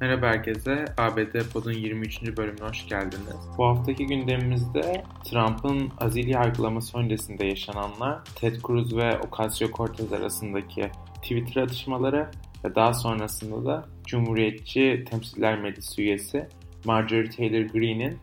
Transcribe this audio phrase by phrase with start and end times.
[0.00, 0.84] Merhaba herkese.
[0.98, 2.36] ABD Pod'un 23.
[2.36, 3.36] bölümüne hoş geldiniz.
[3.58, 10.90] Bu haftaki gündemimizde Trump'ın azil yargılaması öncesinde yaşananlar, Ted Cruz ve Ocasio-Cortez arasındaki
[11.22, 12.30] Twitter atışmaları
[12.64, 16.48] ve daha sonrasında da Cumhuriyetçi Temsiller Meclisi üyesi
[16.84, 18.18] Marjorie Taylor Greene'in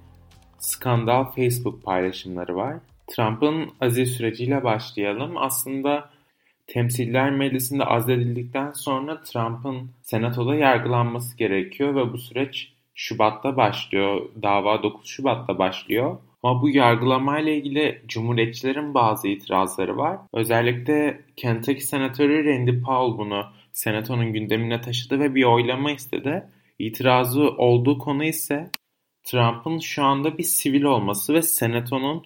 [0.59, 2.75] skandal Facebook paylaşımları var.
[3.07, 5.37] Trump'ın azil süreciyle başlayalım.
[5.37, 6.09] Aslında
[6.67, 14.29] Temsiller Meclisi'nde azledildikten sonra Trump'ın Senato'da yargılanması gerekiyor ve bu süreç Şubat'ta başlıyor.
[14.43, 16.17] Dava 9 Şubat'ta başlıyor.
[16.43, 20.17] Ama bu yargılamayla ilgili Cumhuriyetçilerin bazı itirazları var.
[20.33, 26.43] Özellikle Kentucky Senatörü Randy Paul bunu Senato'nun gündemine taşıdı ve bir oylama istedi.
[26.79, 28.71] İtirazı olduğu konu ise
[29.23, 32.25] Trump'ın şu anda bir sivil olması ve Senato'nun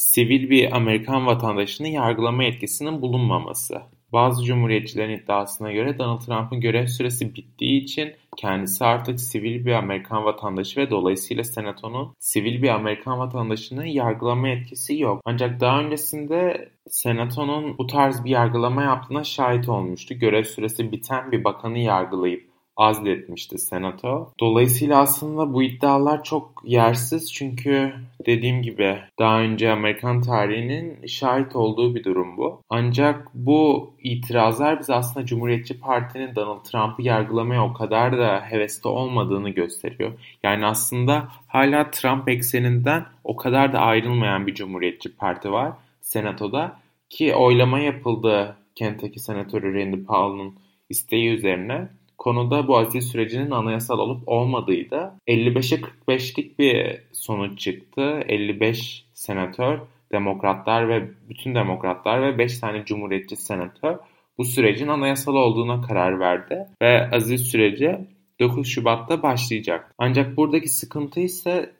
[0.00, 3.82] sivil bir Amerikan vatandaşını yargılama yetkisinin bulunmaması.
[4.12, 10.24] Bazı cumhuriyetçilerin iddiasına göre Donald Trump'ın görev süresi bittiği için kendisi artık sivil bir Amerikan
[10.24, 15.22] vatandaşı ve dolayısıyla Senato'nun sivil bir Amerikan vatandaşını yargılama yetkisi yok.
[15.24, 20.14] Ancak daha öncesinde Senato'nun bu tarz bir yargılama yaptığına şahit olmuştu.
[20.14, 22.49] Görev süresi biten bir bakanı yargılayıp
[22.80, 24.32] azletmişti Senato.
[24.40, 27.92] Dolayısıyla aslında bu iddialar çok yersiz çünkü
[28.26, 32.60] dediğim gibi daha önce Amerikan tarihinin şahit olduğu bir durum bu.
[32.70, 39.50] Ancak bu itirazlar bize aslında Cumhuriyetçi Parti'nin Donald Trump'ı yargılamaya o kadar da hevesli olmadığını
[39.50, 40.12] gösteriyor.
[40.42, 46.76] Yani aslında hala Trump ekseninden o kadar da ayrılmayan bir Cumhuriyetçi Parti var Senato'da
[47.10, 50.54] ki oylama yapıldı Kentucky Senatörü Randy Paul'un
[50.90, 51.88] isteği üzerine
[52.20, 55.12] konuda bu azil sürecinin anayasal olup olmadığıydı.
[55.28, 58.24] 55'e 45'lik bir sonuç çıktı.
[58.28, 59.78] 55 senatör,
[60.12, 63.96] demokratlar ve bütün demokratlar ve 5 tane cumhuriyetçi senatör
[64.38, 67.98] bu sürecin anayasal olduğuna karar verdi ve azil süreci
[68.40, 69.94] 9 Şubat'ta başlayacak.
[69.98, 71.72] Ancak buradaki sıkıntı ise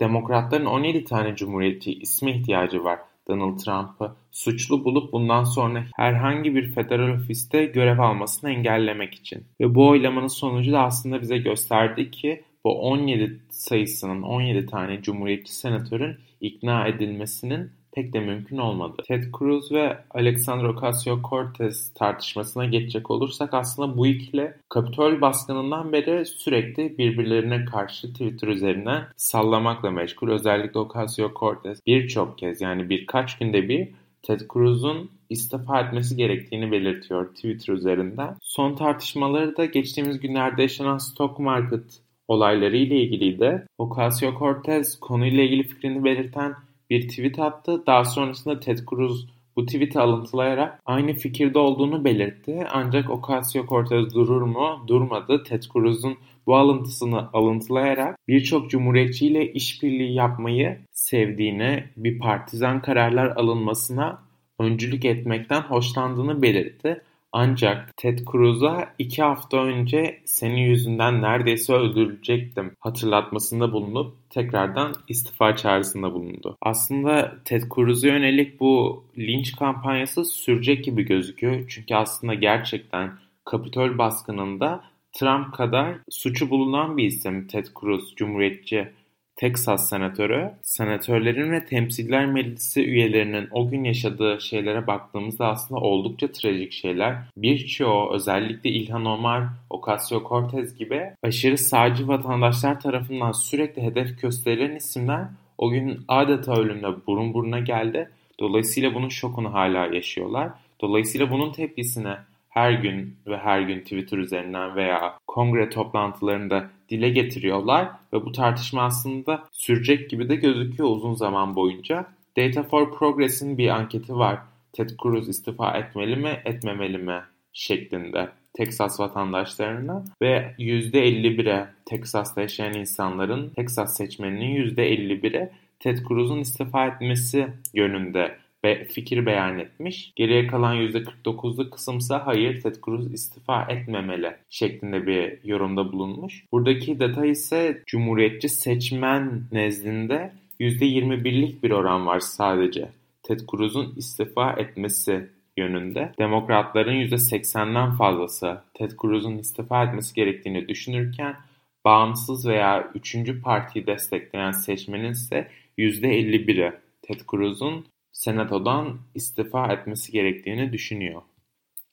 [0.00, 2.98] demokratların 17 tane cumhuriyetçi isme ihtiyacı var.
[3.30, 9.44] Donald Trump'ı suçlu bulup bundan sonra herhangi bir federal ofiste görev almasını engellemek için.
[9.60, 15.54] Ve bu oylamanın sonucu da aslında bize gösterdi ki bu 17 sayısının 17 tane cumhuriyetçi
[15.54, 19.02] senatörün ikna edilmesinin pek de mümkün olmadı.
[19.08, 26.98] Ted Cruz ve Alexandra Ocasio-Cortez tartışmasına geçecek olursak aslında bu ikili Kapitol baskınından beri sürekli
[26.98, 30.30] birbirlerine karşı Twitter üzerinden sallamakla meşgul.
[30.30, 33.88] Özellikle Ocasio-Cortez birçok kez yani birkaç günde bir
[34.22, 38.36] Ted Cruz'un istifa etmesi gerektiğini belirtiyor Twitter üzerinden.
[38.42, 43.66] Son tartışmaları da geçtiğimiz günlerde yaşanan stock market olayları ile ilgiliydi.
[43.78, 46.54] Ocasio-Cortez konuyla ilgili fikrini belirten
[46.90, 47.82] bir tweet attı.
[47.86, 49.26] Daha sonrasında Ted Cruz
[49.56, 52.66] bu tweet'i alıntılayarak aynı fikirde olduğunu belirtti.
[52.72, 54.84] Ancak Ocasio-Cortez durur mu?
[54.86, 55.42] Durmadı.
[55.42, 56.16] Ted Cruz'un
[56.46, 64.22] bu alıntısını alıntılayarak birçok cumhuriyetçiyle işbirliği yapmayı sevdiğini, bir partizan kararlar alınmasına
[64.58, 67.02] öncülük etmekten hoşlandığını belirtti.
[67.32, 76.12] Ancak Ted Cruz'a iki hafta önce senin yüzünden neredeyse öldürülecektim hatırlatmasında bulunup tekrardan istifa çağrısında
[76.14, 76.56] bulundu.
[76.62, 81.64] Aslında Ted Cruz'a yönelik bu linç kampanyası sürecek gibi gözüküyor.
[81.68, 83.12] Çünkü aslında gerçekten
[83.44, 88.88] Kapitol baskınında Trump kadar suçu bulunan bir isim Ted Cruz, Cumhuriyetçi
[89.38, 96.72] Teksas senatörü, senatörlerin ve temsiller meclisi üyelerinin o gün yaşadığı şeylere baktığımızda aslında oldukça trajik
[96.72, 97.16] şeyler.
[97.36, 105.24] Birçoğu özellikle İlhan Omar, Ocasio-Cortez gibi aşırı sağcı vatandaşlar tarafından sürekli hedef gösterilen isimler
[105.58, 108.10] o gün adeta ölümle burun buruna geldi.
[108.40, 110.50] Dolayısıyla bunun şokunu hala yaşıyorlar.
[110.80, 112.16] Dolayısıyla bunun tepkisine
[112.48, 118.82] her gün ve her gün Twitter üzerinden veya kongre toplantılarında dile getiriyorlar ve bu tartışma
[118.82, 122.06] aslında sürecek gibi de gözüküyor uzun zaman boyunca.
[122.36, 124.38] Data for Progress'in bir anketi var.
[124.72, 127.22] Ted Cruz istifa etmeli mi, etmemeli mi
[127.52, 137.48] şeklinde Texas vatandaşlarına ve %51'e Texas'ta yaşayan insanların, Texas seçmeninin %51'e Ted Cruz'un istifa etmesi
[137.74, 138.36] yönünde
[138.74, 140.12] fikir beyan etmiş.
[140.16, 146.44] Geriye kalan %49'luk kısımsa hayır Ted Cruz istifa etmemeli şeklinde bir yorumda bulunmuş.
[146.52, 152.88] Buradaki detay ise Cumhuriyetçi seçmen nezdinde %21'lik bir oran var sadece.
[153.22, 156.12] Ted Cruz'un istifa etmesi yönünde.
[156.18, 161.36] Demokratların %80'den fazlası Ted Cruz'un istifa etmesi gerektiğini düşünürken
[161.84, 165.48] bağımsız veya üçüncü partiyi destekleyen seçmenin ise
[165.78, 166.72] %51'i
[167.02, 167.86] Ted Cruz'un
[168.18, 171.22] Senato'dan istifa etmesi gerektiğini düşünüyor.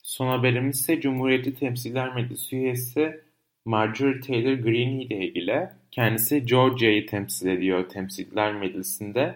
[0.04, 3.22] Son haberimiz ise Cumhuriyetçi Temsiller Meclisi üyesi
[3.66, 5.70] Marjorie Taylor Greene ile ilgili.
[5.92, 9.36] Kendisi Georgia'yı temsil ediyor Temsilciler Meclisi'nde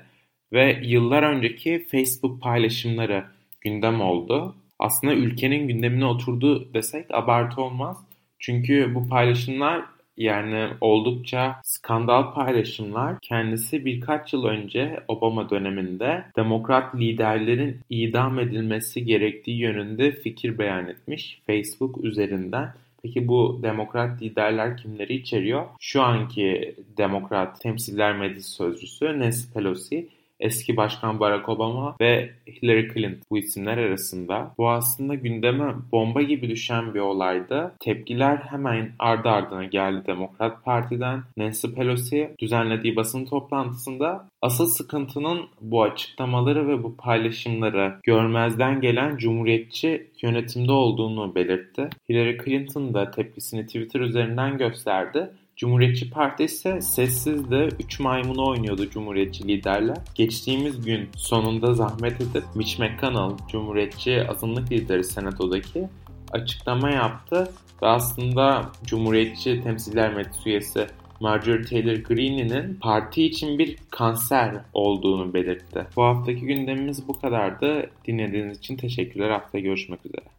[0.53, 3.25] ve yıllar önceki Facebook paylaşımları
[3.61, 4.55] gündem oldu.
[4.79, 7.97] Aslında ülkenin gündemine oturdu desek abartı olmaz.
[8.39, 9.85] Çünkü bu paylaşımlar
[10.19, 13.15] yani oldukça skandal paylaşımlar.
[13.21, 21.41] Kendisi birkaç yıl önce Obama döneminde demokrat liderlerin idam edilmesi gerektiği yönünde fikir beyan etmiş
[21.47, 22.73] Facebook üzerinden.
[23.03, 25.65] Peki bu demokrat liderler kimleri içeriyor?
[25.79, 30.07] Şu anki demokrat temsiller meclis sözcüsü Nancy Pelosi
[30.39, 34.53] eski başkan Barack Obama ve Hillary Clinton bu isimler arasında.
[34.57, 37.75] Bu aslında gündeme bomba gibi düşen bir olaydı.
[37.79, 41.23] Tepkiler hemen ardı ardına geldi Demokrat Parti'den.
[41.37, 50.07] Nancy Pelosi düzenlediği basın toplantısında asıl sıkıntının bu açıklamaları ve bu paylaşımları görmezden gelen cumhuriyetçi
[50.21, 51.89] yönetimde olduğunu belirtti.
[52.09, 55.29] Hillary Clinton da tepkisini Twitter üzerinden gösterdi
[55.59, 57.69] Cumhuriyetçi Parti ise sessizdi.
[57.79, 59.97] Üç maymunu oynuyordu Cumhuriyetçi liderler.
[60.15, 65.87] Geçtiğimiz gün sonunda zahmet edip Mitch McConnell, Cumhuriyetçi azınlık lideri Senato'daki
[66.31, 67.51] açıklama yaptı
[67.81, 70.87] ve aslında Cumhuriyetçi Temsiller Meclis üyesi
[71.19, 75.87] Marjorie Taylor Greene'nin parti için bir kanser olduğunu belirtti.
[75.95, 77.89] Bu haftaki gündemimiz bu kadardı.
[78.07, 79.29] Dinlediğiniz için teşekkürler.
[79.29, 80.38] Hafta görüşmek üzere.